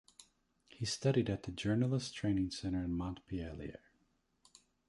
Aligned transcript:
He 0.67 0.85
studied 0.87 1.29
at 1.29 1.43
the 1.43 1.51
Journalists 1.51 2.11
Training 2.11 2.49
Center 2.49 2.83
in 2.83 2.91
Montpellier. 2.97 3.81